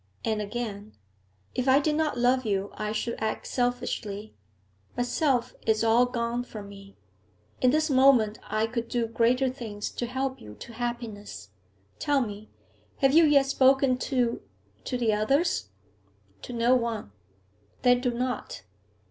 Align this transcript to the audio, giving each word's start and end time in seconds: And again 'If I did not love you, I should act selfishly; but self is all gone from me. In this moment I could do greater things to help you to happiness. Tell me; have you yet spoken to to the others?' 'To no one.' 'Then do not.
And 0.25 0.41
again 0.41 0.93
'If 1.53 1.67
I 1.67 1.79
did 1.79 1.93
not 1.93 2.17
love 2.17 2.43
you, 2.43 2.71
I 2.73 2.91
should 2.91 3.21
act 3.21 3.45
selfishly; 3.45 4.33
but 4.95 5.05
self 5.05 5.53
is 5.67 5.83
all 5.83 6.07
gone 6.07 6.43
from 6.43 6.69
me. 6.69 6.97
In 7.61 7.69
this 7.69 7.87
moment 7.87 8.39
I 8.47 8.65
could 8.65 8.87
do 8.87 9.05
greater 9.05 9.47
things 9.47 9.91
to 9.91 10.07
help 10.07 10.41
you 10.41 10.55
to 10.55 10.73
happiness. 10.73 11.49
Tell 11.99 12.19
me; 12.21 12.49
have 12.97 13.13
you 13.13 13.25
yet 13.25 13.45
spoken 13.45 13.95
to 14.09 14.41
to 14.85 14.97
the 14.97 15.13
others?' 15.13 15.69
'To 16.41 16.51
no 16.53 16.73
one.' 16.73 17.11
'Then 17.83 18.01
do 18.01 18.09
not. 18.09 18.63